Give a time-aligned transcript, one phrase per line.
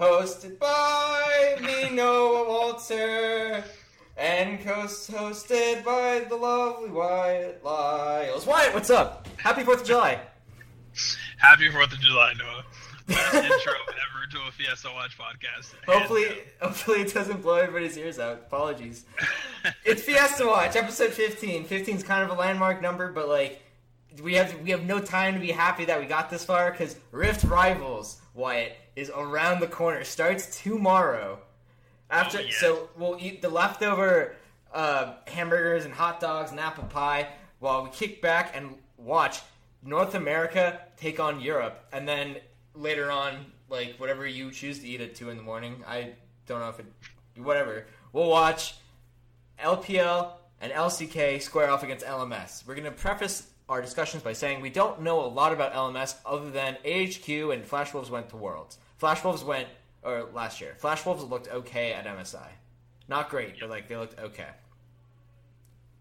[0.00, 3.62] Hosted by me, Noah Walter,
[4.16, 8.46] and co-hosted by the lovely Wyatt Lyles.
[8.46, 9.28] Wyatt, what's up?
[9.36, 10.18] Happy 4th of July.
[11.36, 12.64] Happy Fourth of July, Noah.
[13.08, 15.74] Best intro ever to a Fiesta Watch podcast.
[15.86, 18.38] Hopefully, Hands hopefully it doesn't blow everybody's ears out.
[18.46, 19.04] Apologies.
[19.84, 21.66] it's Fiesta Watch, episode 15.
[21.66, 23.60] 15 is kind of a landmark number, but like
[24.22, 26.96] we have we have no time to be happy that we got this far because
[27.12, 30.04] Rift Rivals Wyatt is around the corner.
[30.04, 31.38] Starts tomorrow.
[32.10, 34.36] After Oh, so we'll eat the leftover
[34.72, 37.28] uh, hamburgers and hot dogs and apple pie
[37.60, 39.40] while we kick back and watch
[39.82, 42.36] North America take on Europe, and then
[42.74, 45.82] later on, like whatever you choose to eat at two in the morning.
[45.86, 46.12] I
[46.46, 46.86] don't know if it,
[47.36, 47.86] whatever.
[48.12, 48.74] We'll watch
[49.62, 52.66] LPL and LCK square off against LMS.
[52.66, 56.50] We're gonna preface our discussions by saying we don't know a lot about LMS other
[56.50, 58.78] than AHQ and Flash Wolves went to Worlds.
[59.00, 59.66] Flash Wolves went
[60.02, 60.74] or last year.
[60.76, 62.46] Flash Wolves looked okay at MSI.
[63.08, 64.48] Not great, but like they looked okay.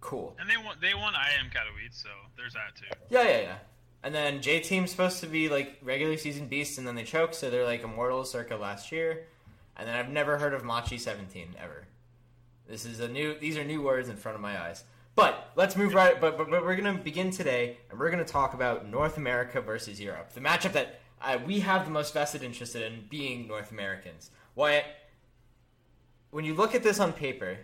[0.02, 0.36] Cool.
[0.38, 0.76] And they won.
[0.82, 2.88] They won IEM Katowice, so there's that too.
[3.10, 3.56] Yeah, yeah, yeah.
[4.04, 7.34] And then J Team's supposed to be like regular season beasts, and then they choke,
[7.34, 9.26] so they're like immortal circa last year.
[9.78, 11.88] And then I've never heard of Machi Seventeen ever.
[12.68, 14.84] This is a new; these are new words in front of my eyes.
[15.16, 16.20] But let's move right.
[16.20, 20.02] But, but, but we're gonna begin today, and we're gonna talk about North America versus
[20.02, 24.32] Europe, the matchup that uh, we have the most vested interest in, being North Americans.
[24.54, 24.84] Why?
[26.32, 27.58] when you look at this on paper,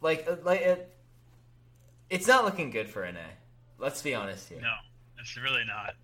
[0.00, 0.94] like uh, like it,
[2.10, 3.20] it's not looking good for NA.
[3.78, 4.60] Let's be honest here.
[4.60, 4.74] No,
[5.20, 5.94] it's really not.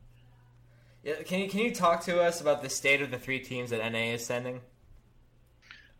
[1.02, 3.70] Yeah, can you can you talk to us about the state of the three teams
[3.70, 4.60] that NA is sending?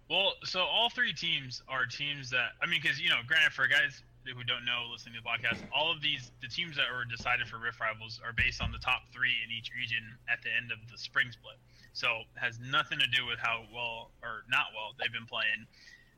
[0.09, 3.67] Well, so all three teams are teams that I mean, because you know, granted, for
[3.67, 7.05] guys who don't know listening to the podcast, all of these the teams that were
[7.05, 10.51] decided for Rift Rivals are based on the top three in each region at the
[10.51, 11.57] end of the spring split.
[11.93, 15.67] So has nothing to do with how well or not well they've been playing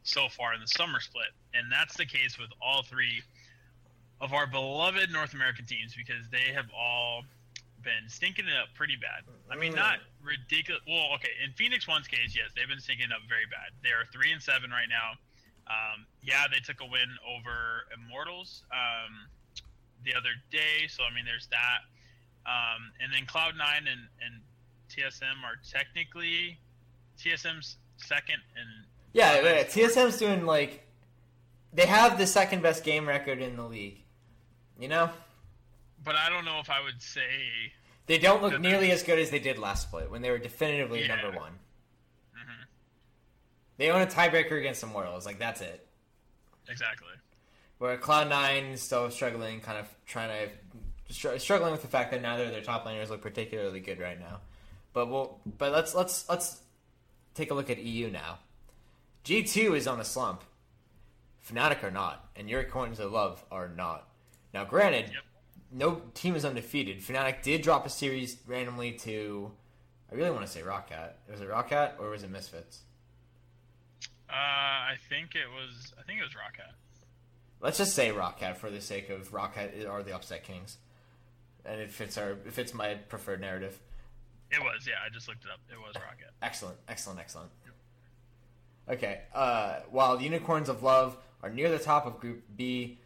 [0.02, 3.22] so far in the summer split, and that's the case with all three
[4.20, 7.22] of our beloved North American teams because they have all
[7.82, 9.24] been stinking it up pretty bad.
[9.50, 10.82] I mean, not ridiculous.
[10.86, 13.72] Well, okay, in Phoenix One's case, yes, they've been stinking up very bad.
[13.82, 15.16] They are three and seven right now.
[15.70, 19.28] Um, yeah, they took a win over Immortals um,
[20.04, 21.86] the other day, so I mean, there's that.
[22.44, 24.40] Um, and then Cloud Nine and, and
[24.90, 26.58] TSM are technically
[27.18, 30.86] TSM's second and Yeah, yeah, TSM's doing like
[31.72, 34.02] they have the second best game record in the league.
[34.78, 35.10] You know,
[36.02, 37.22] but I don't know if I would say
[38.06, 41.02] they don't look nearly as good as they did last split when they were definitively
[41.02, 41.14] Yeah.
[41.14, 41.59] number one.
[43.80, 45.24] They own a tiebreaker against the Immortals.
[45.24, 45.86] Like that's it.
[46.68, 47.08] exactly.
[47.78, 50.28] Where Cloud Nine is still struggling, kind of trying
[51.08, 53.98] to str- struggling with the fact that neither of their top laners look particularly good
[53.98, 54.40] right now.
[54.92, 56.60] But we'll, but let's let's let's
[57.34, 58.40] take a look at EU now.
[59.24, 60.44] G two is on a slump.
[61.50, 64.06] Fnatic are not, and Unicorns of Love are not.
[64.52, 65.22] Now, granted, Yep.
[65.72, 66.98] no team is undefeated.
[67.00, 69.50] Fnatic did drop a series randomly to.
[70.12, 71.12] I really want to say Roccat.
[71.30, 72.80] Was it Roccat or was it Misfits?
[74.30, 75.92] Uh, I think it was.
[75.98, 76.72] I think it was Roccat.
[77.60, 80.78] Let's just say Roccat for the sake of Roccat are the upset kings,
[81.64, 83.78] and it fits our it fits my preferred narrative.
[84.50, 84.86] It was.
[84.86, 85.60] Yeah, I just looked it up.
[85.70, 86.30] It was Roccat.
[86.42, 87.50] Excellent, excellent, excellent.
[88.88, 92.98] Okay, uh, while the Unicorns of Love are near the top of Group B,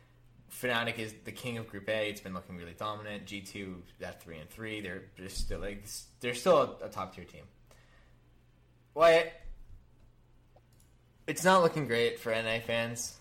[0.50, 2.09] Fnatic is the king of Group A.
[2.09, 3.26] It's been looking really dominant.
[3.26, 4.81] G two at three and three.
[4.81, 5.85] They're they're still like
[6.21, 7.44] they're still a, a top tier team.
[8.94, 9.32] Wyatt,
[11.26, 13.19] it's not looking great for NA fans.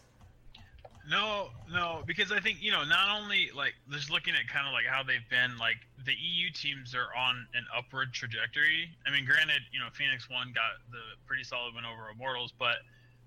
[1.09, 4.71] No, no, because I think you know not only like just looking at kind of
[4.73, 8.89] like how they've been like the EU teams are on an upward trajectory.
[9.05, 12.77] I mean, granted, you know Phoenix One got the pretty solid win over Immortals, but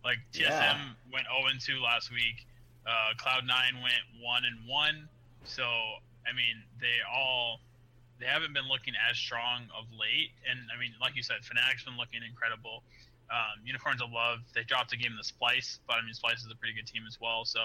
[0.05, 0.79] like TSM Yeah.
[1.13, 2.47] went 0 and 2 last week.
[2.87, 5.09] Uh, Cloud Nine went one and one.
[5.45, 5.65] So
[6.27, 7.61] I mean, they all
[8.19, 10.33] they haven't been looking as strong of late.
[10.49, 12.83] And I mean, like you said, Fnatic's been looking incredible.
[13.31, 16.47] Um, Unicorns of Love, they dropped a game in the Splyce, but I mean, Splyce
[16.47, 17.45] is a pretty good team as well.
[17.45, 17.61] So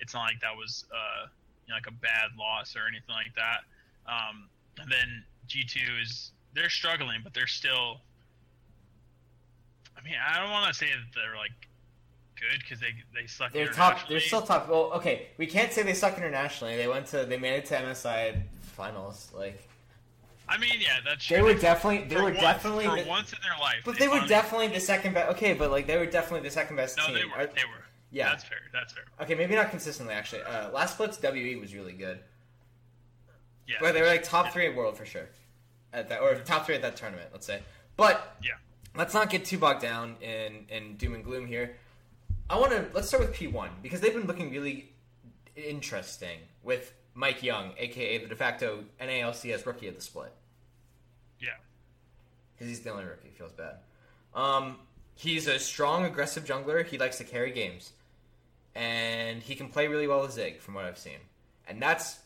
[0.00, 1.26] it's not like that was uh,
[1.66, 3.62] you know, like a bad loss or anything like that.
[4.10, 4.48] Um,
[4.80, 8.00] and then G2 is they're struggling, but they're still.
[9.96, 11.52] I mean, I don't want to say that they're like
[12.36, 13.52] good because they they suck.
[13.52, 14.08] They're top.
[14.08, 14.68] They're still top.
[14.68, 16.76] Well, okay, we can't say they suck internationally.
[16.76, 17.24] They went to.
[17.24, 19.30] They made it to MSI finals.
[19.36, 19.62] Like
[20.52, 21.44] I mean, yeah, that's they true.
[21.44, 22.08] were definitely.
[22.08, 22.84] They for were once, definitely.
[22.86, 23.82] for the- once in their life.
[23.84, 25.30] but they were definitely the second best.
[25.30, 27.14] Okay, but like they were definitely the second best No, team.
[27.14, 27.46] they were.
[27.46, 27.84] They were.
[28.10, 28.30] Yeah.
[28.30, 28.58] that's fair.
[28.72, 29.04] That's fair.
[29.22, 30.42] Okay, maybe not consistently actually.
[30.42, 32.18] Uh, last split's WE was really good,
[33.68, 35.28] Yeah, but they were like top three in world for sure,
[35.92, 37.28] at that or top three at that tournament.
[37.32, 37.62] Let's say,
[37.96, 38.54] but Yeah.
[38.96, 41.76] let's not get too bogged down in in doom and gloom here.
[42.48, 44.92] I want to let's start with P1 because they've been looking really
[45.54, 50.32] interesting with MikeYeung, aka the de facto NALCS rookie of the split.
[51.40, 51.50] Yeah.
[52.52, 53.30] because he's the only rookie.
[53.30, 53.76] Feels bad.
[54.34, 54.76] Um,
[55.14, 56.84] he's a strong, aggressive jungler.
[56.86, 57.92] He likes to carry games,
[58.74, 61.18] and he can play really well with Zig, from what I've seen.
[61.66, 62.20] And that's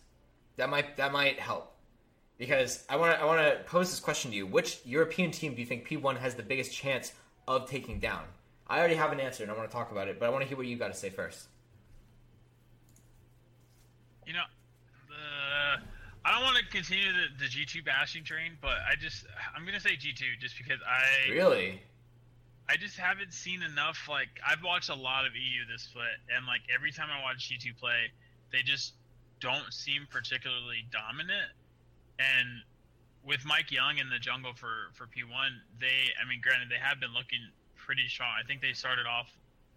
[0.56, 1.74] that might that might help
[2.38, 5.54] because I want to I want to pose this question to you: Which European team
[5.54, 7.12] do you think P1 has the biggest chance
[7.46, 8.24] of taking down?
[8.66, 10.42] I already have an answer, and I want to talk about it, but I want
[10.42, 11.48] to hear what you got to say first.
[14.26, 14.44] You know,
[16.24, 19.80] I don't want to continue the, the G2 bashing train, but I just I'm gonna
[19.80, 21.82] say G2 just because I Really?
[22.68, 24.08] I just haven't seen enough.
[24.08, 27.50] Like I've watched a lot of EU this split, and like every time I watch
[27.50, 28.10] G2 play,
[28.52, 28.94] they just
[29.40, 31.52] don't seem particularly dominant.
[32.18, 32.64] And
[33.26, 37.12] with MikeYeung in the jungle for for P1, they I mean, granted they have been
[37.12, 37.44] looking
[37.76, 38.32] pretty strong.
[38.32, 39.28] I think they started off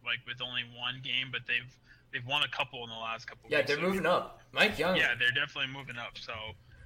[0.06, 1.68] like with only one game, but they've
[2.12, 3.50] they've won a couple in the last couple.
[3.50, 3.70] Yeah, weeks.
[3.70, 4.42] they're moving up.
[4.54, 4.98] MikeYeung.
[4.98, 6.18] Yeah, they're definitely moving up.
[6.18, 6.34] So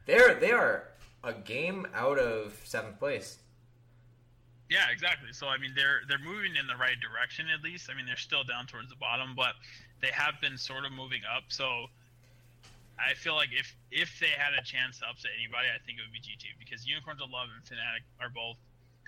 [0.06, 0.90] they're they are
[1.24, 3.40] a game out of seventh place.
[4.70, 5.34] Yeah, exactly.
[5.34, 7.90] So I mean, they're they're moving in the right direction at least.
[7.92, 9.54] I mean, they're still down towards the bottom, but
[10.02, 11.44] they have been sort of moving up.
[11.50, 11.88] So
[12.98, 16.04] I feel like if if they had a chance to upset anybody, I think it
[16.08, 18.58] would be G2 because Unicorns of Love and Fnatic are both,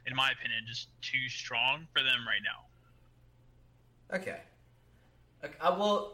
[0.06, 2.68] in my opinion, just too strong for them right now.
[4.18, 4.42] Okay.
[5.44, 6.13] Like, I will,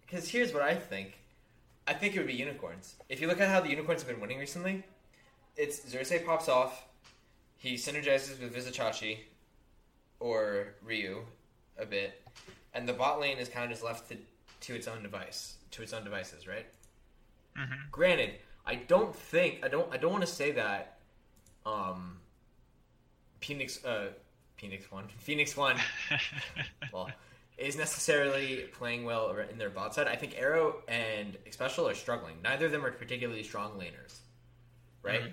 [0.00, 1.18] because here's what I think.
[1.86, 2.96] I think it would be unicorns.
[3.08, 4.82] If you look at how the unicorns have been winning recently,
[5.56, 6.86] it's Xerxes pops off,
[7.58, 9.18] he synergizes with Vizicsacsi
[10.18, 11.22] or Ryu
[11.78, 12.22] a bit,
[12.74, 14.16] and the bot lane is kind of just left to,
[14.62, 16.66] to its own device, to its own devices, right?
[17.58, 17.74] Mm-hmm.
[17.90, 18.30] Granted,
[18.64, 20.98] I don't think I don't I don't want to say that
[21.66, 22.18] um
[23.40, 24.08] Phoenix uh
[24.56, 25.76] Phoenix one Phoenix one
[26.92, 27.10] well
[27.58, 30.08] is necessarily playing well in their bot side.
[30.08, 32.36] I think Arrow and Special are struggling.
[32.42, 34.18] Neither of them are particularly strong laners,
[35.02, 35.22] right?
[35.22, 35.32] Mhm.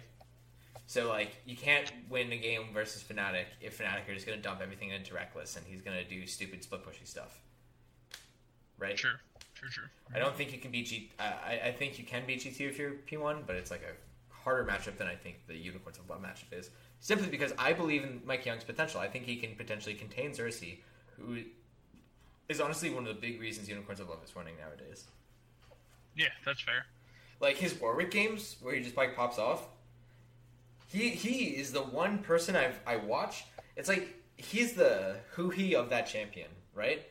[0.85, 4.59] So like you can't win a game versus Fnatic if Fnatic are just gonna dump
[4.61, 7.39] everything into Rekkles and he's gonna do stupid split pushy stuff,
[8.77, 8.97] right?
[8.97, 9.19] Sure,
[9.53, 9.89] sure, sure.
[10.13, 11.11] I don't think you can beat G.
[11.19, 13.83] I, I- think you can beat G two if you're P one, but it's like
[13.83, 16.69] a harder matchup than I think the Unicorns of Love matchup is.
[17.01, 18.99] Simply because I believe in MikeYeung's potential.
[18.99, 20.79] I think he can potentially contain Xerxes,
[21.17, 21.43] who
[22.49, 25.05] is honestly one of the big reasons Unicorns of Love is running nowadays.
[26.15, 26.85] Yeah, that's fair.
[27.39, 29.67] Like his Warwick games where he just like pops off.
[30.87, 33.45] He he is the one person I've I watch.
[33.77, 37.07] It's like he's the who he of that champion, right?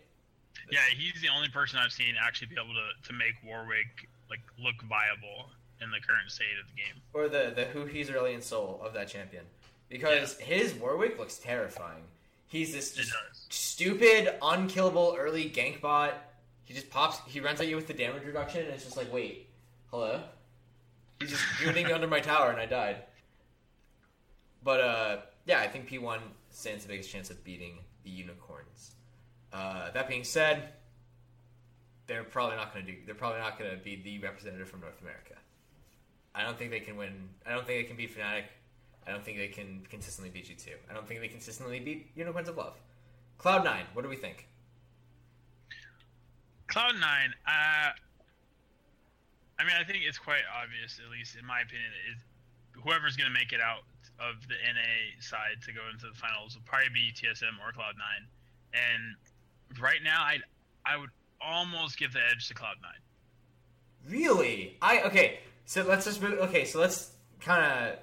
[0.70, 4.40] Yeah, he's the only person I've seen actually be able to, to make Warwick like
[4.62, 5.48] look viable
[5.80, 7.00] in the current state of the game.
[7.14, 9.44] or the the who he's really in soul of that champion
[9.88, 12.02] because his Warwick looks terrifying.
[12.48, 13.12] He's this just
[13.50, 16.14] stupid, unkillable early gank bot.
[16.64, 17.18] He just pops.
[17.26, 19.48] He runs at you with the damage reduction, and it's just like, wait,
[19.90, 20.22] hello.
[21.20, 23.02] He's just shooting under my tower, and I died.
[24.62, 28.92] But uh, yeah, I think P one stands the biggest chance of beating the unicorns.
[29.52, 30.70] Uh, that being said,
[32.06, 32.98] they're probably not going to do.
[33.04, 35.34] They're probably not going to be the representative from North America.
[36.34, 37.28] I don't think they can win.
[37.46, 38.44] I don't think they can beat Fnatic.
[39.08, 40.76] I don't think they can consistently beat you two.
[40.90, 42.74] I don't think they consistently beat Unicorns of Love.
[43.38, 44.46] Cloud Nine, what do we think?
[46.66, 47.90] Cloud Nine, uh,
[49.58, 52.22] I mean, I think it's quite obvious, at least in my opinion, is
[52.84, 53.82] whoever's going to make it out
[54.20, 57.94] of the NA side to go into the finals will probably be TSM or Cloud
[57.96, 58.28] Nine.
[58.74, 60.38] And right now, I
[60.84, 61.10] I would
[61.40, 63.00] almost give the edge to Cloud Nine.
[64.06, 64.76] Really?
[64.82, 65.40] I okay.
[65.64, 66.38] So let's just move.
[66.40, 67.98] Okay, so let's kind of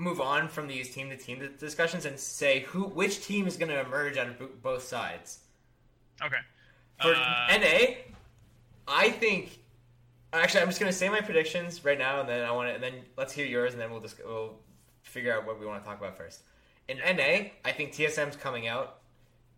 [0.00, 3.68] move on from these team to team discussions and say who, which team is going
[3.68, 5.40] to emerge out of both sides.
[6.22, 6.38] Okay.
[7.00, 7.94] For uh, NA,
[8.88, 9.58] I think.
[10.32, 12.74] Actually, I'm just going to say my predictions right now, and then I want to,
[12.74, 14.54] and then let's hear yours, and then we'll just we'll
[15.02, 16.42] figure out what we want to talk about first.
[16.88, 18.96] In NA, I think TSM's coming out.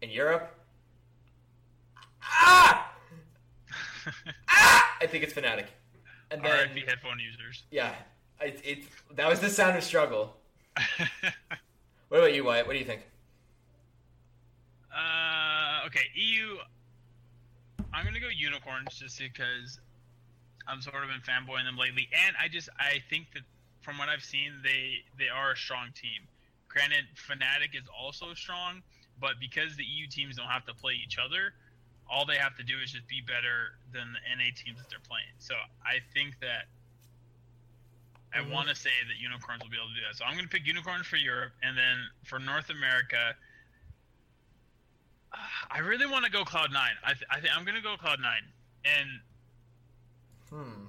[0.01, 0.53] In Europe,
[2.25, 2.93] ah,
[4.49, 5.67] ah, I think it's Fnatic.
[6.33, 7.63] And then RIP headphone users.
[7.71, 7.95] Yeah,
[8.45, 8.79] it, it
[9.17, 10.37] that was the sound of struggle.
[12.09, 12.67] what about you, Wyatt?
[12.67, 13.03] What do you think?
[14.95, 16.57] Uh, okay, EU.
[17.95, 19.79] I'm gonna go unicorns just because
[20.67, 23.43] I'm sort of been fanboying them lately, and I just I think that
[23.81, 26.23] from what I've seen, they they are a strong team.
[26.69, 28.83] Granted, Fnatic is also strong,
[29.21, 31.53] but because the EU teams don't have to play each other,
[32.09, 35.05] all they have to do is just be better than the NA teams that they're
[35.07, 35.37] playing.
[35.39, 36.73] So I think that
[38.35, 38.53] I mm-hmm.
[38.53, 40.17] want to say that unicorns will be able to do that.
[40.17, 43.37] So I'm going to pick unicorns for Europe, and then for North America,
[45.71, 46.97] I really want to go Cloud Nine.
[47.05, 48.45] I, th- I think I'm going to go Cloud Nine,
[48.85, 49.09] and
[50.51, 50.85] hmm.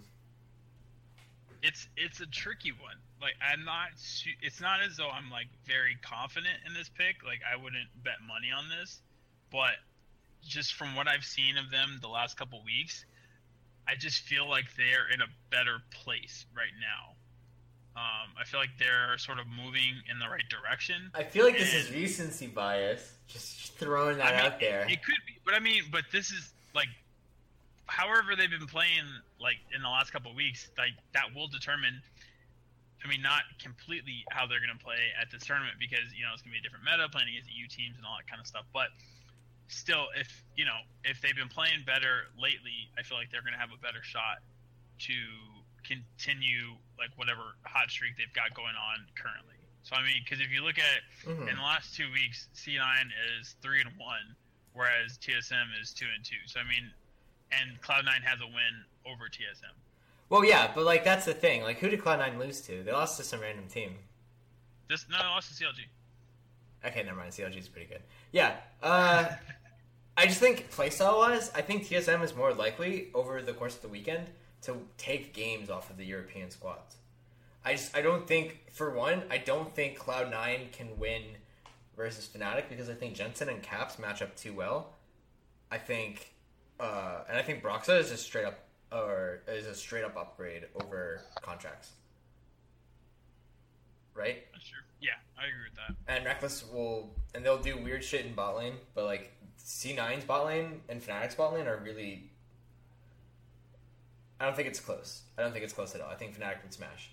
[1.62, 2.98] it's it's a tricky one.
[3.22, 3.90] Like I'm not.
[4.42, 7.24] It's not as though I'm like very confident in this pick.
[7.26, 9.02] Like I wouldn't bet money on this,
[9.52, 9.76] but
[10.44, 13.06] just from what I've seen of them the last couple weeks,
[13.88, 17.16] I just feel like they're in a better place right now.
[17.96, 21.12] Um, I feel like they're sort of moving in the right direction.
[21.14, 23.14] I feel like this is recency bias.
[23.28, 24.82] Just throwing that I mean, out there.
[24.82, 26.90] It, it could be, but I mean, but this is like,
[27.86, 29.06] however they've been playing
[29.40, 32.02] like in the last couple weeks, like that will determine.
[33.04, 36.32] I mean, not completely how they're going to play at this tournament because you know
[36.32, 38.40] it's going to be a different meta playing against EU teams and all that kind
[38.40, 38.64] of stuff.
[38.72, 38.96] But
[39.68, 43.54] still, if you know, if they've been playing better lately, I feel like they're going
[43.54, 44.40] to have a better shot
[45.10, 45.14] to
[45.84, 49.60] continue like whatever hot streak they've got going on currently.
[49.84, 51.48] So I mean, because if you look at mm-hmm.
[51.48, 52.80] in the last two weeks, C9
[53.40, 54.36] is three and one,
[54.74, 56.40] whereas TSM is two and two.
[56.46, 56.90] So I mean,
[57.52, 59.76] and Cloud9 has a win over TSM.
[60.30, 61.62] Well, yeah, but like that's the thing.
[61.62, 62.82] Like, who did Cloud9 lose to?
[62.84, 63.96] They lost to some random team.
[64.90, 65.86] This no, they lost to CLG.
[66.86, 67.32] Okay, never mind.
[67.32, 68.02] CLG is pretty good.
[68.32, 68.56] Yeah.
[68.82, 69.28] Uh,
[70.18, 73.82] I just think playstyle wise, I think TSM is more likely over the course of
[73.82, 74.28] the weekend
[74.64, 76.98] to take games off of the European squads.
[77.66, 81.22] I just I don't think for one, I don't think Cloud Nine can win
[81.96, 84.94] versus Fnatic because I think Jensen and Caps match up too well.
[85.72, 86.34] I think
[86.80, 88.60] uh, and I think Broxah is a straight up
[88.92, 91.90] or is a straight up upgrade over Contractz.
[94.14, 94.44] Right?
[94.60, 94.80] Sure.
[95.02, 96.14] Yeah, I agree with that.
[96.14, 100.46] And Rekkles will and they'll do weird shit in bot lane, but like C9's bot
[100.46, 102.30] lane and Fnatic's bot lane are really.
[104.40, 105.22] I don't think it's close.
[105.38, 106.10] I don't think it's close at all.
[106.10, 107.10] I think Fnatic would smash.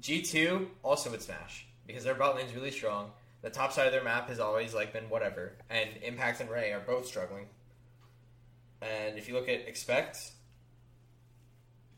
[0.00, 3.10] G2 also would smash because their bot lane's really strong.
[3.42, 6.72] The top side of their map has always like been whatever, and Impact and Ray
[6.72, 7.46] are both struggling.
[8.80, 10.32] And if you look at Expect,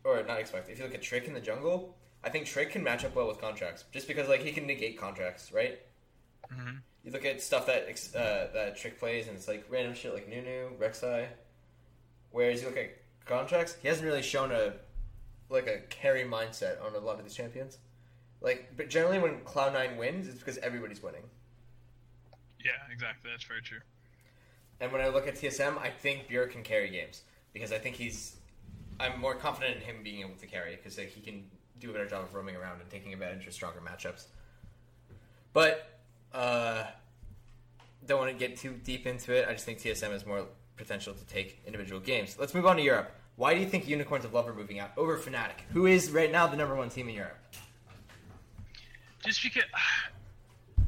[0.04, 2.82] or not Expect, if you look at Trick in the jungle, I think Trick can
[2.82, 5.78] match up well with Contractz, just because like he can negate Contractz, right?
[6.52, 7.86] Mm-hmm you look at stuff that
[8.16, 11.26] uh, that Trick plays, and it's like random shit like Nunu, Rek'Sai.
[12.30, 12.96] Whereas you look at
[13.26, 14.74] Contractz, he hasn't really shown a
[15.50, 17.78] like a carry mindset on a lot of these champions.
[18.40, 21.22] Like, but generally when Cloud Nine wins, it's because everybody's winning.
[22.62, 23.30] Yeah, exactly.
[23.30, 23.80] That's very true.
[24.80, 27.96] And when I look at TSM, I think Bjerg can carry games because I think
[27.96, 28.36] he's.
[29.00, 31.44] I'm more confident in him being able to carry because like, he can
[31.80, 34.26] do a better job of roaming around and taking advantage of stronger matchups.
[35.52, 35.98] But
[36.32, 36.84] uh,
[38.06, 39.46] don't want to get too deep into it.
[39.48, 42.36] I just think TSM is more potential to take individual games.
[42.38, 43.12] Let's move on to Europe.
[43.36, 46.30] Why do you think Unicorns of Love are moving out over Fnatic, who is right
[46.30, 47.38] now the number one team in Europe?
[49.24, 49.64] Just because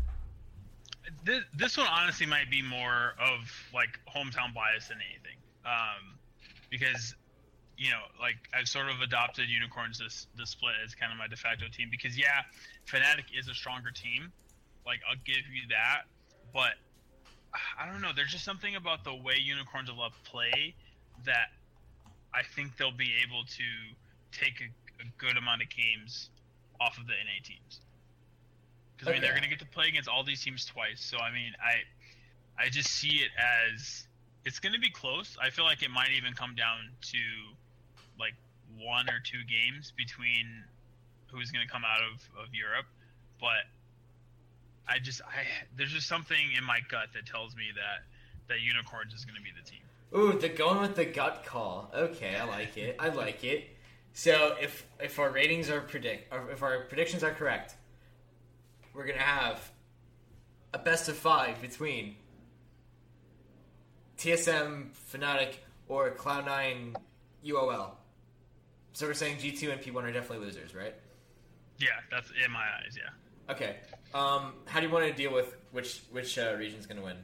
[1.24, 6.16] this, this one honestly might be more of like hometown bias than anything, um,
[6.70, 7.14] because
[7.76, 11.26] you know, like I've sort of adopted Unicorns this the split as kind of my
[11.26, 12.42] de facto team because yeah,
[12.86, 14.32] Fnatic is a stronger team,
[14.86, 16.02] like I'll give you that,
[16.54, 16.74] but
[17.54, 18.10] I don't know.
[18.14, 20.74] There's just something about the way Unicorns of Love play
[21.24, 21.48] that
[22.34, 23.68] I think they'll be able to
[24.32, 26.30] take a, a good amount of games
[26.80, 27.80] off of the NA teams.
[28.96, 31.00] Because I mean, they're going to get to play against all these teams twice.
[31.00, 34.06] So I mean, I I just see it as
[34.44, 35.36] it's going to be close.
[35.42, 37.18] I feel like it might even come down to
[38.18, 38.34] like
[38.78, 40.64] one or two games between
[41.28, 42.86] who's going to come out of, of Europe.
[43.40, 43.68] But
[44.88, 45.44] I just I
[45.76, 48.04] there's just something in my gut that tells me that
[48.48, 49.80] that Unicorns is going to be the team.
[50.14, 51.90] Ooh, the going with the gut call.
[51.94, 52.96] Okay, I like it.
[52.98, 53.68] I like it.
[54.12, 57.74] So if if our ratings are predict, or if our predictions are correct,
[58.94, 59.70] we're gonna have
[60.72, 62.16] a best of five between
[64.16, 65.56] TSM, Fnatic,
[65.88, 66.96] or Cloud9
[67.44, 67.90] UOL.
[68.92, 70.94] So we're saying G two and P one are definitely losers, right?
[71.78, 72.96] Yeah, that's in my eyes.
[72.96, 73.10] Yeah.
[73.50, 73.76] Okay.
[74.14, 77.16] Um, how do you want to deal with which which uh, region's going to win?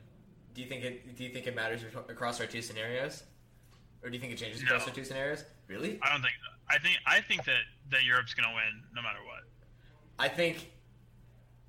[0.55, 3.23] Do you think it Do you think it matters across our two scenarios,
[4.03, 4.89] or do you think it changes across No.
[4.89, 5.45] our two scenarios?
[5.69, 5.99] Really?
[6.03, 6.35] I don't think.
[6.69, 6.97] I think.
[7.07, 9.45] I think that that Europe's going to win no matter what.
[10.19, 10.71] I think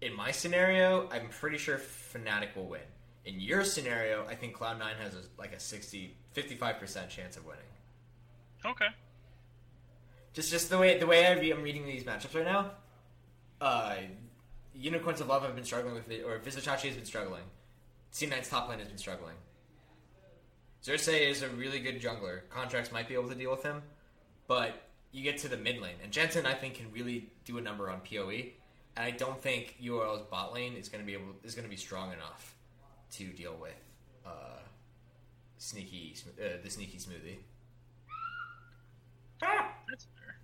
[0.02, 2.82] in my scenario, I'm pretty sure Fnatic will win.
[3.26, 7.64] In your scenario, I think Cloud9 has a, like a 60, 55% chance of winning.
[8.66, 8.88] Okay.
[10.34, 12.72] Just just the way the way I'm reading these matchups right now,
[13.62, 13.96] uh,
[14.76, 17.44] Unicorns of Love have been struggling with it, or Vizicsacsi has been struggling.
[18.12, 19.36] C9's top lane has been struggling.
[20.84, 22.42] Xerxes is a really good jungler.
[22.50, 23.82] Contractz might be able to deal with him,
[24.48, 27.62] but you get to the mid lane, and Jensen I think can really do a
[27.62, 28.30] number on Poe.
[28.30, 31.70] And I don't think UOL's bot lane is going to be able is going to
[31.70, 32.56] be strong enough
[33.14, 33.72] to deal with
[34.26, 34.60] uh,
[35.58, 37.38] sneaky uh, the sneaky smoothie.
[39.90, 40.36] That's fair.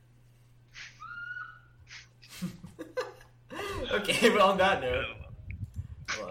[4.02, 5.06] Okay, well on that note,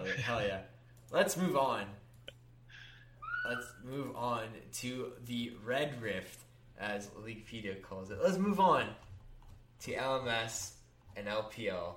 [0.05, 0.19] it.
[0.19, 0.59] Hell yeah.
[1.11, 1.85] Let's move on.
[3.47, 6.39] Let's move on to the Red Rift,
[6.79, 8.19] as Leaguepedia calls it.
[8.21, 8.85] Let's move on
[9.81, 10.71] to LMS
[11.15, 11.95] and LPL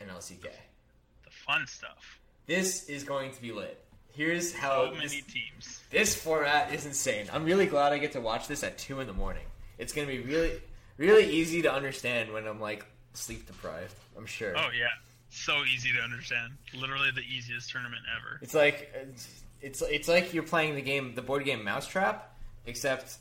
[0.00, 0.42] and LCK.
[0.42, 2.20] The fun stuff.
[2.46, 3.82] This is going to be lit.
[4.14, 5.80] Here's how So this, many teams.
[5.90, 7.26] this format is insane.
[7.32, 9.44] I'm really glad I get to watch this at two in the morning.
[9.76, 10.60] It's gonna be really,
[10.96, 12.84] really easy to understand when I'm like
[13.18, 13.94] sleep deprived.
[14.16, 14.54] I'm sure.
[14.56, 14.88] Oh yeah.
[15.30, 16.52] So easy to understand.
[16.78, 18.38] Literally the easiest tournament ever.
[18.42, 19.28] It's like it's
[19.60, 22.34] it's, it's like you're playing the game, the board game Mousetrap,
[22.66, 23.18] except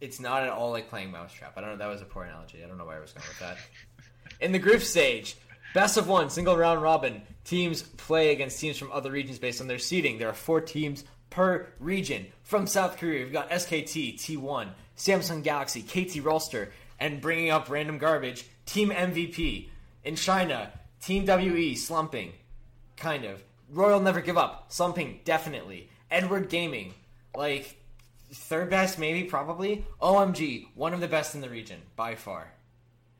[0.00, 1.56] it's not at all like playing Mousetrap.
[1.56, 1.76] I don't know.
[1.76, 2.62] That was a poor analogy.
[2.62, 3.56] I don't know where I was going with that.
[4.40, 5.36] In the group stage,
[5.74, 7.22] best of one, single round robin.
[7.44, 10.18] Teams play against teams from other regions based on their seeding.
[10.18, 12.26] There are four teams per region.
[12.42, 17.98] From South Korea, we've got SKT, T1, Samsung Galaxy, KT Rolster, and bringing up random
[17.98, 19.68] garbage, Team MVP.
[20.04, 22.32] In China, Team WE slumping,
[22.96, 23.42] kind of.
[23.70, 25.88] Royal Never Give Up, slumping, definitely.
[26.10, 26.94] Edward Gaming,
[27.34, 27.76] like
[28.32, 29.84] third best, maybe, probably.
[30.00, 32.52] OMG, one of the best in the region by far.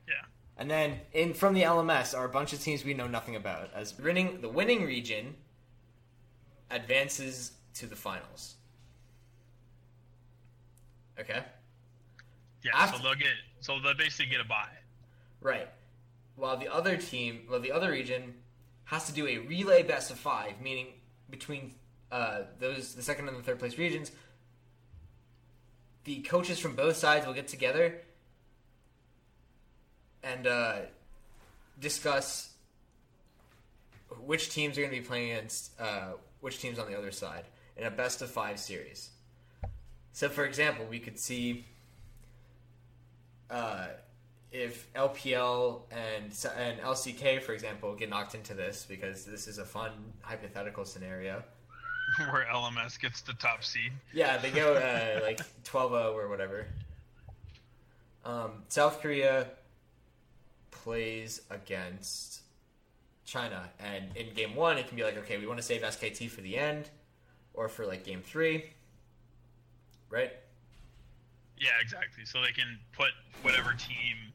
[0.07, 0.13] Yeah.
[0.57, 3.71] And then in from the LMS are a bunch of teams we know nothing about.
[3.73, 5.35] As winning the winning region
[6.69, 8.55] advances to the finals.
[11.19, 11.43] Okay?
[12.63, 12.71] Yeah.
[12.75, 13.27] After- so they'll get.
[13.65, 14.67] So they'll basically get a buy.
[15.41, 15.67] Right.
[16.35, 18.35] While the other team, well, the other region
[18.83, 20.89] has to do a relay best of five, meaning
[21.31, 21.73] between
[22.11, 24.11] uh, those the second and the third place regions,
[26.03, 28.01] the coaches from both sides will get together
[30.23, 30.75] and uh,
[31.79, 32.51] discuss
[34.23, 37.45] which teams are going to be playing against uh, which teams on the other side
[37.77, 39.09] in a best of five series.
[40.13, 41.65] So, for example, we could see
[43.49, 43.87] uh,
[44.51, 46.25] if LPL and
[46.57, 51.43] and LCK, for example, get knocked into this because this is a fun hypothetical scenario.
[52.31, 53.91] Where LMS gets the top seed.
[54.13, 56.67] Yeah, they go uh, like 12-0 or whatever.
[58.23, 59.47] Um, South Korea
[60.71, 62.41] plays against
[63.25, 66.29] China, and in game one, it can be like, okay, we want to save SKT
[66.29, 66.89] for the end,
[67.53, 68.71] or for like game three,
[70.09, 70.31] right?
[71.57, 72.25] Yeah, exactly.
[72.25, 74.33] So they can put whatever team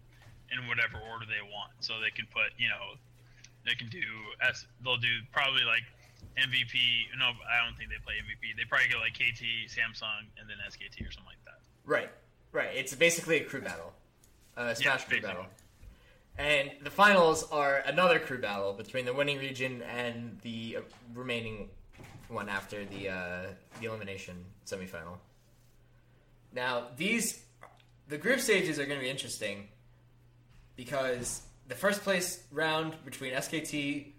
[0.50, 1.72] in whatever order they want.
[1.80, 2.96] So they can put, you know,
[3.64, 4.02] they can do
[4.40, 4.66] S.
[4.83, 5.85] They'll do probably like
[6.37, 7.12] MVP.
[7.18, 8.56] No, I don't think they play MVP.
[8.56, 11.61] They probably go like KT, Samsung, and then SKT or something like that.
[11.85, 12.11] Right,
[12.52, 12.70] right.
[12.74, 13.92] It's basically a crew battle,
[14.56, 15.35] uh, Smash crew basically.
[15.35, 15.46] battle.
[16.38, 20.78] And the finals are another crew battle between the winning region and the
[21.14, 21.68] remaining
[22.28, 23.42] one after the uh,
[23.80, 25.18] the elimination semifinal.
[26.55, 27.43] Now these
[28.09, 29.69] the group stages are going to be interesting
[30.77, 34.13] because the first place round between SKT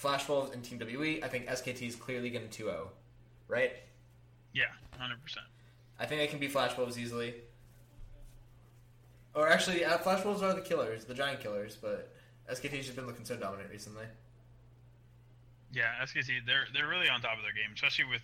[0.00, 1.22] Flash Wolves and Team WE.
[1.22, 2.88] I think SKT is clearly going to 2-0,
[3.48, 3.72] right?
[4.54, 4.64] Yeah,
[4.98, 5.44] hundred percent.
[5.98, 7.34] I think they can beat Flash Wolves easily.
[9.34, 12.10] Or actually, uh, Flash Wolves are the killers, the giant killers, but
[12.50, 14.06] SKT's just been looking so dominant recently.
[15.70, 18.22] Yeah, SKT they're they're really on top of their game, especially with.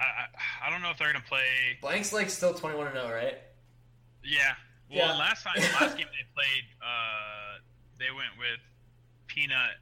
[0.00, 1.44] I I, I don't know if they're gonna play.
[1.80, 3.38] Blank's like still 21 0, right?
[4.24, 4.54] Yeah.
[4.90, 5.14] Well, Yeah.
[5.18, 7.58] last time, last game they played, uh,
[7.98, 8.60] they went with
[9.26, 9.76] Peanut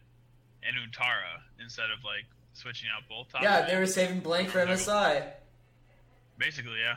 [0.62, 3.42] and Untara instead of like switching out both top.
[3.42, 5.24] Yeah, they were saving Blank for MSI.
[6.38, 6.96] basically yeah.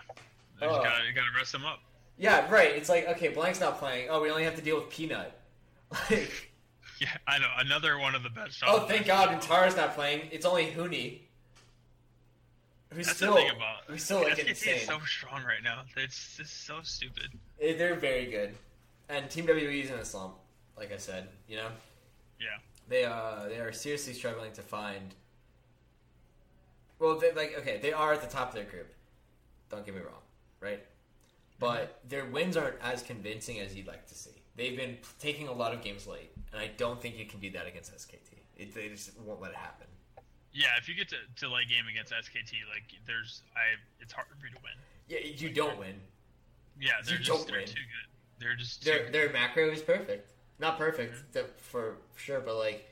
[0.59, 0.69] They Oh.
[0.75, 1.79] just gotta, you gotta rest them up.
[2.17, 2.71] Yeah, right.
[2.75, 4.07] It's like, okay, Blank's not playing.
[4.09, 5.31] Oh, we only have to deal with Peanut.
[6.09, 6.51] Like,
[7.01, 8.63] Yeah, I know another one of the best.
[8.65, 10.29] oh, thank God, Untara's not playing.
[10.31, 11.19] It's only Huni.
[12.95, 14.75] Who's That's still, the thing about who's still like SKT insane.
[14.75, 15.81] is so strong right now.
[15.97, 17.29] It's just so stupid.
[17.61, 18.55] Eh, They're very good,
[19.09, 20.35] and Team WE is in a slump.
[20.77, 21.67] Like I said, you know,
[22.39, 22.57] Yeah.
[22.87, 25.13] they uh they are seriously struggling to find.
[26.99, 28.93] Well, they like okay, they are at the top of their group.
[29.69, 30.21] Don't get me wrong,
[30.61, 30.83] right?
[31.59, 34.31] But their wins aren't as convincing as you'd like to see.
[34.55, 37.39] They've been p- taking a lot of games late, and I don't think you can
[37.39, 38.39] do that against SKT.
[38.57, 39.87] It, they just won't let it happen.
[40.55, 44.27] Yeah, if you get to, to late game against SKT, like there's I, it's hard
[44.39, 44.71] for you to win.
[45.09, 45.99] Yeah, you don't win.
[46.79, 47.67] Yeah, they're You just don't they're win.
[47.67, 48.09] too good.
[48.39, 50.31] They're just Their their macro is perfect.
[50.57, 52.87] Not perfect th- for sure, but like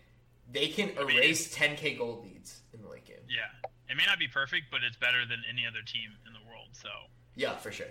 [0.51, 3.15] they can I mean, erase 10k gold leads in the late game.
[3.29, 3.43] Yeah,
[3.89, 6.67] it may not be perfect, but it's better than any other team in the world.
[6.73, 6.89] So
[7.35, 7.87] Yeah, for sure.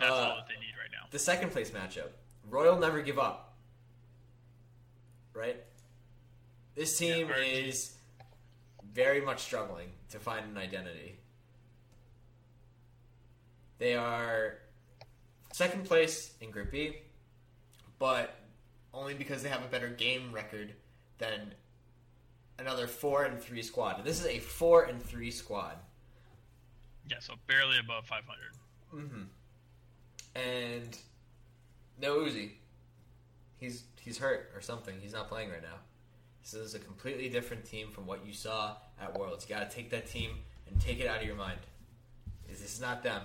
[0.00, 1.06] that's Uh, all that they need right now.
[1.12, 2.08] The second place matchup,
[2.50, 3.54] Royal never give up.
[5.32, 5.56] Right?
[6.74, 7.94] This team Yeah, is
[8.94, 11.18] very much struggling to find an identity.
[13.78, 14.58] They are
[15.52, 16.96] second place in Group B,
[17.98, 18.36] but
[18.92, 20.72] only because they have a better game record
[21.18, 21.52] than
[22.58, 24.04] another four and three squad.
[24.04, 25.76] This is a four and three squad.
[27.10, 28.38] Yeah, so barely above 500.
[28.94, 29.22] Mm-hmm.
[30.36, 30.96] and
[32.00, 32.52] no Uzi.
[33.56, 34.94] He's he's hurt or something.
[35.00, 35.78] He's not playing right now.
[36.44, 39.46] This is a completely different team from what you saw at Worlds.
[39.48, 40.30] You got to take that team
[40.68, 41.58] and take it out of your mind.
[42.46, 43.22] This is not them.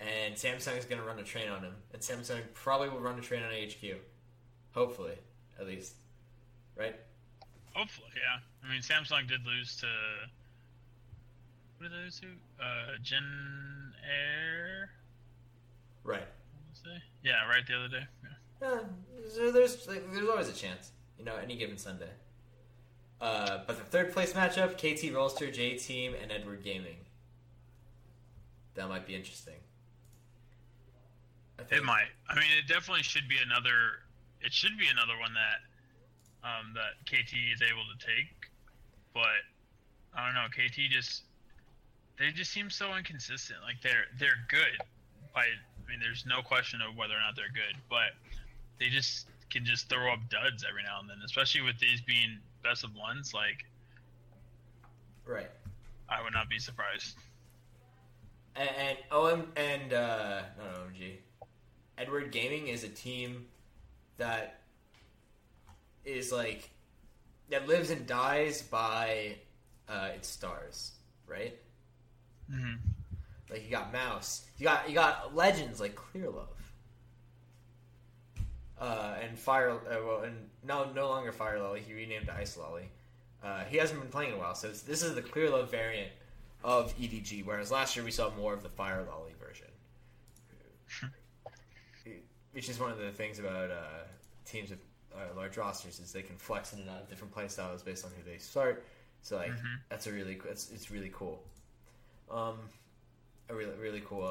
[0.00, 3.18] And Samsung is going to run a train on him, and Samsung probably will run
[3.18, 3.98] a train on HQ.
[4.72, 5.14] Hopefully,
[5.60, 5.94] at least,
[6.74, 6.96] right?
[7.74, 8.40] Hopefully, yeah.
[8.66, 9.86] I mean, Samsung did lose to.
[11.78, 12.26] What did they lose to?
[12.62, 13.24] Uh, Jin
[14.04, 14.90] Air.
[16.04, 16.20] Right.
[16.20, 17.28] What was they?
[17.28, 18.06] Yeah, right the other day.
[18.22, 18.30] Yeah.
[18.62, 18.80] Yeah,
[19.30, 22.10] so there's like, there's always a chance, you know, any given Sunday.
[23.20, 26.96] Uh, but the third place matchup: KT Rolster, J Team, and Edward Gaming.
[28.74, 29.54] That might be interesting.
[31.70, 32.08] It might.
[32.28, 34.04] I mean, it definitely should be another.
[34.42, 38.50] It should be another one that um, that KT is able to take,
[39.14, 39.40] but
[40.14, 40.48] I don't know.
[40.52, 41.22] KT just
[42.18, 43.60] they just seem so inconsistent.
[43.64, 44.76] Like they're they're good.
[45.34, 48.12] By I mean, there's no question of whether or not they're good, but
[48.78, 52.38] they just can just throw up duds every now and then, especially with these being
[52.62, 53.32] best of ones.
[53.32, 53.64] Like
[55.26, 55.50] Right.
[56.08, 57.16] I would not be surprised.
[58.54, 61.16] And, and OM and uh, not OMG,
[61.98, 63.46] Edward Gaming is a team
[64.16, 64.60] that
[66.04, 66.70] is like
[67.50, 69.36] that lives and dies by
[69.88, 70.92] uh, its stars,
[71.26, 71.58] right?
[72.50, 72.74] Mm-hmm.
[73.50, 76.46] Like you got Mouse, you got you got legends like Clearlove,
[78.80, 79.70] uh, and Fire.
[79.70, 80.36] Uh, well, and
[80.66, 81.80] no, no longer Fire Lolly.
[81.80, 82.88] He renamed to Ice Lolly.
[83.42, 86.10] Uh, he hasn't been playing in a while, so it's, this is the Clearlove variant
[86.64, 87.44] of EDG.
[87.44, 89.68] Whereas last year we saw more of the Fire Lolly version,
[92.52, 94.04] which is one of the things about uh,
[94.44, 94.80] teams with
[95.14, 98.04] uh, large rosters is they can flex in and out of different play styles based
[98.04, 98.84] on who they start.
[99.22, 99.52] So like
[99.88, 101.42] that's a really it's, it's really cool.
[102.30, 102.58] Um,
[103.48, 104.24] a really really cool.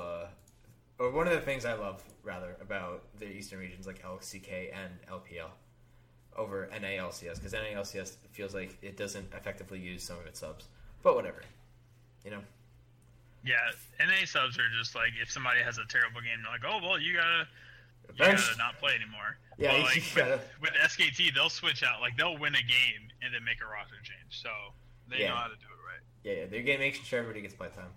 [0.97, 4.91] Or one of the things I love rather about the Eastern regions like LCK and
[5.11, 5.49] LPL
[6.37, 10.65] over NALCS because NALCS feels like it doesn't effectively use some of its subs,
[11.03, 11.41] but whatever,
[12.23, 12.39] you know.
[13.43, 13.57] Yeah,
[13.99, 16.99] NA subs are just like if somebody has a terrible game, they're like, oh well,
[16.99, 17.47] you gotta
[18.13, 19.37] you gotta not play anymore.
[19.57, 22.01] Yeah, Well, like gotta- with, with SKT, they'll switch out.
[22.01, 24.41] Like they'll win a game and then make a roster change.
[24.41, 24.49] So
[25.09, 25.29] they Yeah.
[25.29, 26.01] know how to do it right.
[26.23, 27.91] Yeah, yeah, they're making sure everybody gets play time.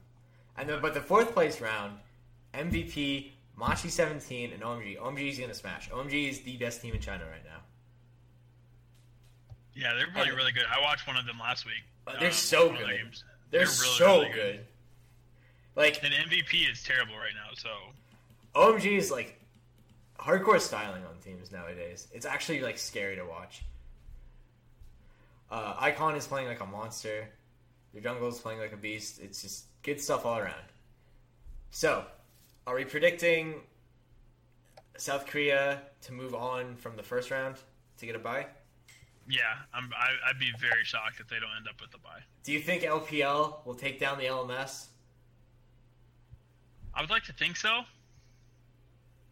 [0.56, 1.98] And then, but the fourth place round,
[2.54, 4.98] MVP, Machi seventeen, and OMG.
[4.98, 5.90] OMG is gonna smash.
[5.90, 7.60] OMG is the best team in China right now.
[9.74, 10.64] Yeah, they're really really good.
[10.70, 11.84] I watched one of them last week.
[12.06, 13.22] Uh, they're um, so one of their good.
[13.50, 14.60] They're, really, so really good.
[15.76, 17.54] Like And MVP is terrible right now.
[17.54, 17.68] So
[18.54, 19.38] OMG is like
[20.18, 22.08] hardcore styling on teams nowadays.
[22.12, 23.62] It's actually like scary to watch.
[25.50, 27.28] Uh, Icon is playing like a monster.
[27.94, 29.20] Your jungle is playing like a beast.
[29.22, 30.54] It's just good stuff all around.
[31.70, 32.04] So,
[32.68, 33.54] are we predicting
[34.98, 37.56] South Korea to move on from the first round
[37.96, 38.46] to get a bye?
[39.26, 39.40] Yeah,
[39.72, 42.20] I'm, I, I'd be very shocked if they don't end up with the bye.
[42.44, 44.86] Do you think LPL will take down the LMS?
[46.94, 47.80] I would like to think so.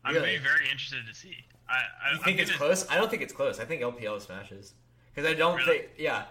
[0.04, 0.36] I'm Really?
[0.36, 1.36] be very interested to see.
[1.68, 1.74] I,
[2.08, 2.88] I You think I'm it's gonna- close?
[2.88, 3.60] I don't think it's close.
[3.60, 4.72] I think LPL smashes
[5.14, 5.78] because I don't Really?
[5.80, 5.90] think.
[5.98, 6.24] Yeah,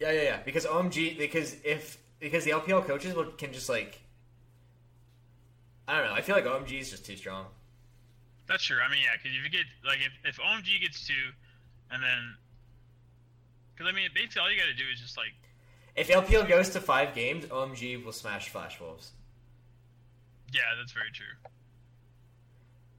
[0.00, 0.42] yeah, yeah, yeah.
[0.44, 4.00] Because OMG, because if because the LPL coaches will, can just like,
[5.88, 6.14] I don't know.
[6.14, 7.46] I feel like OMG is just too strong.
[8.48, 8.78] That's true.
[8.84, 11.14] I mean, yeah, because if you get like if, if OMG gets two,
[11.90, 12.34] and then
[13.74, 15.32] because I mean basically all you got to do is just like
[15.96, 19.12] If LPL goes to five games, OMG will smash Flash Wolves.
[20.52, 21.26] yeah, that's very true.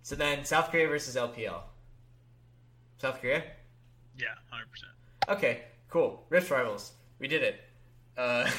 [0.03, 1.61] So then South Korea versus LPL.
[2.99, 3.43] South Korea.
[4.17, 4.91] Yeah, hundred percent.
[5.29, 6.23] Okay, cool.
[6.29, 6.93] Rift Rivals.
[7.19, 7.61] We did it.
[8.17, 8.49] Uh,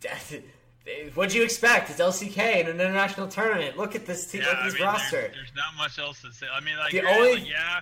[1.14, 1.90] what'd you expect?
[1.90, 3.76] It's LCK in an international tournament.
[3.76, 4.42] Look at this team.
[4.42, 5.20] Yeah, look at I this mean, roster.
[5.20, 6.46] There's, there's not much else to say.
[6.52, 7.80] I mean, like, The only- like, yeah,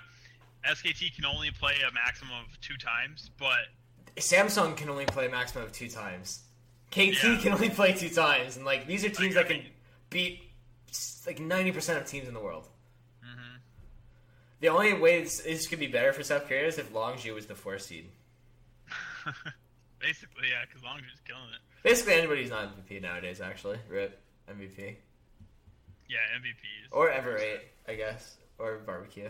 [0.69, 3.69] SKT can only play a maximum of two times, but
[4.17, 6.41] Samsung can only play a maximum of two times.
[6.91, 7.39] KT Yeah.
[7.43, 9.73] can only play two times, and like these are teams Like, that I can mean-
[10.11, 10.41] beat
[11.27, 12.69] like ninety percent of teams in the world.
[13.25, 13.59] Mhm.
[14.61, 17.47] The only way this, this could be better for South Korea is if Longzhu was
[17.47, 18.11] the four seed.
[19.99, 21.61] basically, yeah, because Longzhu's killing it.
[21.85, 23.43] Basically, anybody's not MVP nowadays.
[23.43, 24.19] Actually, rip
[24.51, 24.97] MVP
[26.09, 29.29] Yeah, MVP is or ever eight, I guess, or barbecue.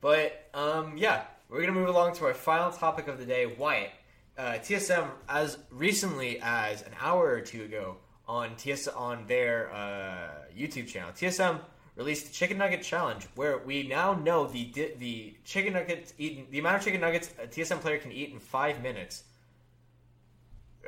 [0.00, 3.44] But um, yeah, we're gonna move along to our final topic of the day.
[3.44, 3.90] Wyatt,
[4.38, 10.46] uh, TSM, as recently as an hour or two ago on TS on their uh,
[10.56, 11.60] YouTube channel, TSM
[11.96, 16.46] released the Chicken Nugget Challenge, where we now know the di- the chicken nuggets eaten,
[16.50, 19.24] the amount of chicken nuggets a TSM player can eat in five minutes.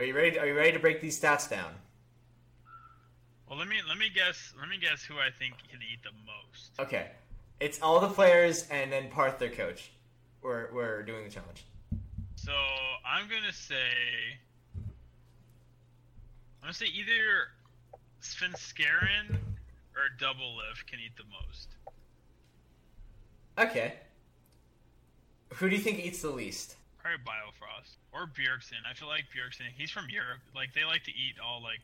[0.00, 0.38] Are you ready?
[0.38, 1.74] Are you ready to break these stats down?
[3.46, 4.54] Well, let me let me guess.
[4.58, 6.70] Let me guess who I think can eat the most.
[6.78, 7.10] Okay,
[7.60, 9.90] it's all the players and then Parth, their coach.
[10.40, 11.66] We're we're doing the challenge.
[12.36, 12.52] So
[13.04, 14.38] I'm gonna say,
[14.74, 14.84] I'm
[16.62, 17.48] gonna say either
[18.22, 19.34] Svenskeren
[19.94, 21.68] or Doublelift can eat the most.
[23.58, 23.96] Okay.
[25.56, 26.76] Who do you think eats the least?
[27.02, 28.84] Probably Biofrost or Bjergsen.
[28.88, 29.72] I feel like Bjergsen.
[29.76, 30.40] He's from Europe.
[30.54, 31.80] Like they like to eat all like,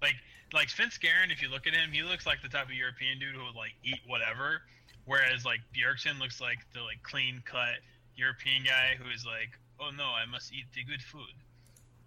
[0.00, 0.16] like
[0.52, 1.30] like Svenskeren.
[1.30, 3.54] If you look at him, he looks like the type of European dude who would
[3.54, 4.62] like eat whatever.
[5.04, 7.80] Whereas like Bjergsen looks like the like clean cut
[8.16, 11.34] European guy who is like, oh no, I must eat the good food.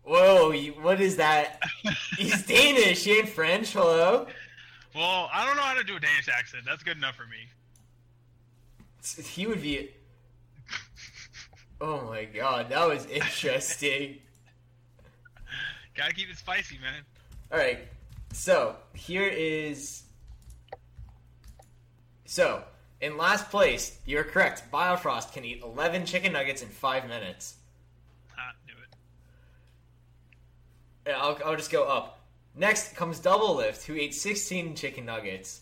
[0.03, 1.59] Whoa, what is that?
[2.17, 3.03] He's Danish.
[3.03, 3.73] He ain't French.
[3.73, 4.27] Hello.
[4.93, 6.63] Well, I don't know how to do a Danish accent.
[6.65, 7.49] That's good enough for me.
[9.23, 9.91] He would be.
[11.81, 14.17] Oh my god, that was interesting.
[15.95, 17.01] Gotta keep it spicy, man.
[17.51, 17.79] All right,
[18.33, 20.03] so here is.
[22.25, 22.63] So
[23.01, 24.63] in last place, you're correct.
[24.71, 27.55] Biofrost can eat 11 chicken nuggets in five minutes.
[28.35, 28.95] Ha, do it.
[31.11, 32.19] Yeah, I'll, I'll just go up.
[32.55, 35.61] Next comes Doublelift, who ate 16 chicken nuggets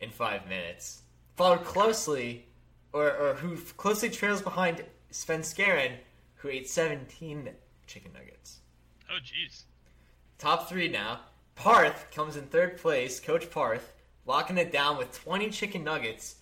[0.00, 1.02] in five minutes.
[1.36, 2.46] Followed closely,
[2.92, 5.92] or, or who closely trails behind Svenskeren,
[6.36, 7.50] who ate 17
[7.86, 8.58] chicken nuggets.
[9.10, 9.64] Oh, jeez.
[10.38, 11.20] Top three now.
[11.54, 13.92] Parth comes in third place, Coach Parth,
[14.24, 16.36] locking it down with 20 chicken nuggets.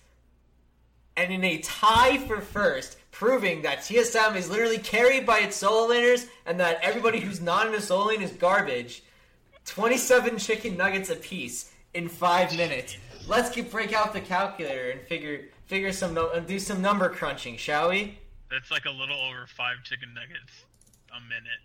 [1.17, 5.93] And in a tie for first, proving that TSM is literally carried by its solo
[5.93, 9.03] laners and that everybody who's not in a solo lane is garbage.
[9.65, 12.95] 27 chicken nuggets apiece in five minutes.
[13.27, 17.57] Let's get break out the calculator and figure figure some and do some number crunching,
[17.57, 18.17] shall we?
[18.51, 20.65] That's like a little over five chicken nuggets
[21.15, 21.61] a minute.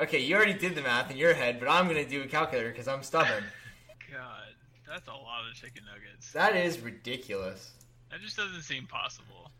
[0.00, 2.70] Okay, you already did the math in your head, but I'm gonna do a calculator
[2.70, 3.44] because I'm stubborn.
[4.12, 4.54] God,
[4.88, 6.32] that's a lot of chicken nuggets.
[6.32, 7.72] that is ridiculous.
[8.10, 9.50] That just doesn't seem possible.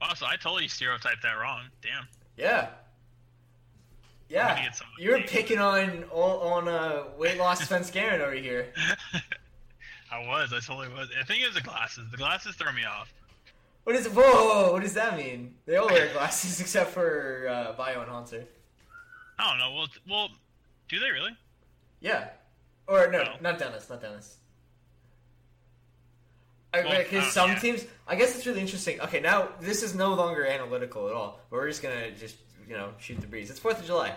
[0.00, 1.62] Also, I totally stereotyped that wrong.
[1.80, 2.06] Damn.
[2.36, 2.68] Yeah.
[4.28, 4.70] Yeah.
[4.98, 8.72] You're picking on on uh, weight loss Svenskeren over here.
[10.12, 10.52] I was.
[10.52, 11.08] I totally was.
[11.18, 12.04] I think it was the glasses.
[12.10, 13.12] The glasses throw me off.
[13.84, 15.54] What is whoa, whoa, whoa, what does that mean?
[15.66, 18.44] They all wear glasses except for uh, Bio and Hauntzer.
[19.38, 19.74] I don't know.
[19.74, 20.28] Well, well,
[20.88, 21.36] do they really?
[22.00, 22.28] Yeah.
[22.86, 23.32] Or no, No.
[23.40, 24.36] not Dennis, not Dennis.
[26.74, 27.58] Well, Because uh, some yeah.
[27.58, 29.00] teams, I guess it's really interesting.
[29.02, 31.40] Okay, now this is no longer analytical at all.
[31.50, 33.50] We're just gonna just you know shoot the breeze.
[33.50, 34.14] It's Fourth of July.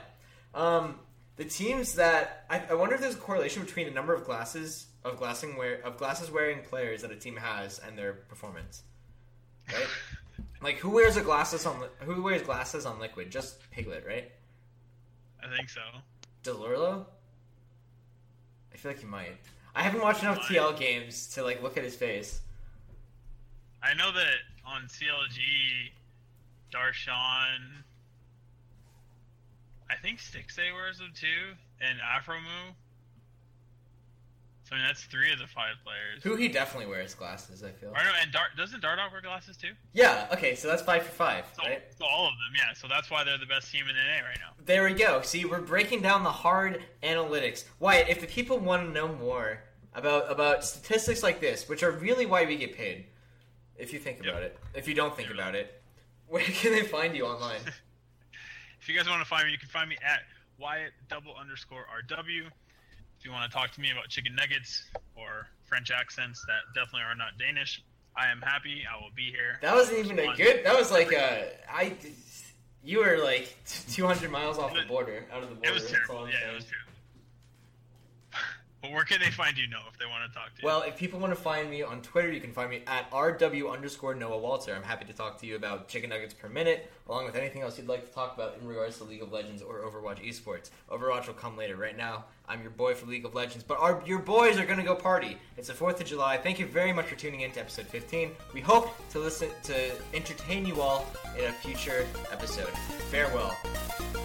[0.53, 0.99] Um,
[1.35, 4.87] the teams that I, I wonder if there's a correlation between the number of glasses
[5.03, 8.83] of glassing wear of glasses wearing players that a team has and their performance.
[9.71, 9.87] Right?
[10.61, 13.31] Like who wears a glasses on li- who wears glasses on liquid?
[13.31, 14.31] Just Piglet, right?
[15.43, 15.81] I think so.
[16.43, 17.05] Delurlo?
[18.73, 19.37] I feel like he might.
[19.75, 20.57] I haven't watched enough Might.
[20.57, 22.41] TL games to like look at his face.
[23.83, 25.91] I know that on CLG,
[26.71, 27.83] Darshan,
[29.89, 32.73] I think Stixxay wears them too, and Aphromoo.
[34.67, 36.23] So I mean, that's three of the five players.
[36.23, 37.63] Who he definitely wears glasses.
[37.63, 37.89] I feel.
[37.89, 39.71] Or no, and Dart doesn't Dardoch wear glasses too?
[39.93, 40.27] Yeah.
[40.33, 40.55] Okay.
[40.55, 41.83] So that's five for five, So, right?
[41.97, 42.73] so all of them, yeah.
[42.73, 44.53] So that's why they're the best team in NA right now.
[44.65, 45.21] There we go.
[45.21, 47.65] See, we're breaking down the hard analytics.
[47.79, 49.61] Wyatt, if the people want to know more
[49.93, 53.05] about about statistics like this, which are really why we get paid,
[53.77, 55.79] if you think about it, if you don't think about it,
[56.27, 57.61] where can they find you online?
[58.81, 60.19] If you guys want to find me, you can find me at
[60.59, 62.43] Wyatt double underscore RW.
[63.25, 64.83] You want to talk to me about chicken nuggets
[65.15, 67.81] or French accents that definitely are not Danish,
[68.15, 68.83] I am happy.
[68.85, 69.57] I will be here.
[69.63, 70.63] That wasn't even a good.
[70.63, 71.93] That was like a I.
[72.83, 73.57] You were like
[73.89, 75.69] 200 miles off the border, out of the border.
[75.69, 76.29] It was terrible.
[76.29, 76.91] Yeah, it was terrible.
[78.85, 80.65] But where can they find you, Noah, if they want to talk to you?
[80.65, 83.71] Well, if people want to find me on Twitter, you can find me at rw
[83.71, 84.75] underscore Noah Walter.
[84.75, 87.77] I'm happy to talk to you about chicken nuggets per minute, along with anything else
[87.77, 90.69] you'd like to talk about in regards to League of Legends or Overwatch esports.
[90.89, 91.75] Overwatch will come later.
[91.75, 94.79] Right now, I'm your boy for League of Legends, but our your boys are going
[94.79, 95.37] to go party.
[95.57, 96.37] It's the 4th of July.
[96.37, 98.31] Thank you very much for tuning in to episode 15.
[98.53, 101.05] We hope to listen to entertain you all
[101.37, 102.69] in a future episode.
[103.09, 103.55] Farewell.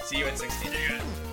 [0.04, 0.70] See you at 16.
[0.70, 1.29] See you guys.